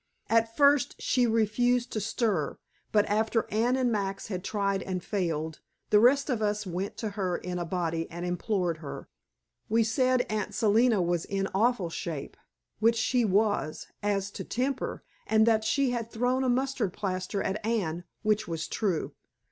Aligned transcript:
At 0.31 0.57
first 0.57 0.95
she 0.99 1.27
refused 1.27 1.91
to 1.91 2.01
stir, 2.01 2.57
but 2.91 3.05
after 3.05 3.45
Anne 3.51 3.75
and 3.75 3.91
Max 3.91 4.29
had 4.29 4.43
tried 4.43 4.81
and 4.81 5.03
failed, 5.03 5.59
the 5.91 5.99
rest 5.99 6.27
of 6.27 6.41
us 6.41 6.65
went 6.65 6.97
to 6.97 7.09
her 7.09 7.37
in 7.37 7.59
a 7.59 7.65
body 7.65 8.09
and 8.09 8.25
implored 8.25 8.77
her. 8.77 9.07
We 9.69 9.83
said 9.83 10.21
Aunt 10.27 10.55
Selina 10.55 11.03
was 11.03 11.23
in 11.25 11.47
awful 11.53 11.91
shape 11.91 12.35
which 12.79 12.95
she 12.97 13.23
was, 13.23 13.85
as 14.01 14.31
to 14.31 14.43
temper 14.43 15.03
and 15.27 15.45
that 15.45 15.63
she 15.63 15.91
had 15.91 16.09
thrown 16.09 16.43
a 16.43 16.49
mustard 16.49 16.93
plaster 16.93 17.43
at 17.43 17.63
Anne, 17.63 18.03
which 18.23 18.47
was 18.47 18.67
true. 18.67 19.13